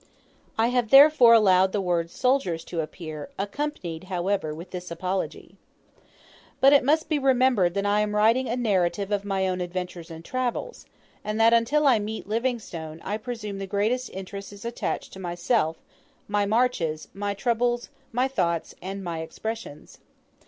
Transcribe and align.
I 0.57 0.69
have 0.69 0.89
therefore 0.89 1.35
allowed 1.35 1.73
the 1.73 1.79
word 1.79 2.09
"soldiers" 2.09 2.63
to 2.63 2.81
appear, 2.81 3.29
accompanied, 3.37 4.05
however, 4.05 4.51
with 4.51 4.71
this 4.71 4.89
apology. 4.89 5.57
But 6.59 6.73
it 6.73 6.83
must 6.83 7.07
be 7.07 7.19
remembered 7.19 7.75
that 7.75 7.85
I 7.85 7.99
am 7.99 8.15
writing 8.15 8.49
a 8.49 8.55
narrative 8.55 9.11
of 9.11 9.23
my 9.25 9.47
own 9.47 9.61
adventures 9.61 10.09
and 10.09 10.25
travels, 10.25 10.87
and 11.23 11.39
that 11.39 11.53
until 11.53 11.85
I 11.85 11.99
meet 11.99 12.25
Livingstone, 12.27 12.99
I 13.03 13.17
presume 13.17 13.59
the 13.59 13.67
greatest 13.67 14.09
interest 14.09 14.51
is 14.51 14.65
attached 14.65 15.13
to 15.13 15.19
myself, 15.19 15.77
my 16.27 16.47
marches, 16.47 17.07
my 17.13 17.35
troubles, 17.35 17.89
my 18.11 18.27
thoughts, 18.27 18.73
and 18.81 19.03
my 19.03 19.19
impressions. 19.19 19.99